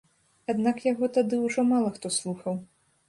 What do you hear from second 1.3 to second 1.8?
ўжо